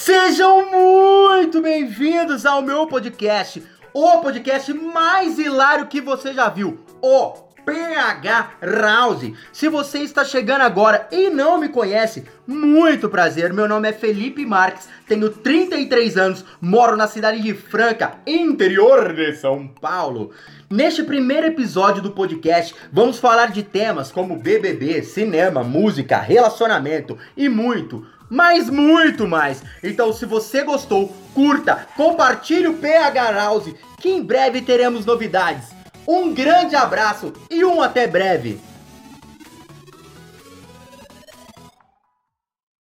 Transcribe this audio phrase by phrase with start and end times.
[0.00, 7.32] Sejam muito bem-vindos ao meu podcast, o podcast mais hilário que você já viu, o
[7.64, 9.32] PH House.
[9.52, 13.52] Se você está chegando agora e não me conhece, muito prazer.
[13.52, 19.34] Meu nome é Felipe Marques, tenho 33 anos, moro na cidade de Franca, interior de
[19.34, 20.30] São Paulo.
[20.68, 27.48] Neste primeiro episódio do podcast, vamos falar de temas como BBB, cinema, música, relacionamento e
[27.48, 29.62] muito, mas muito mais.
[29.82, 35.79] Então, se você gostou, curta, compartilhe o PH House, que em breve teremos novidades.
[36.06, 38.60] Um grande abraço e um até breve.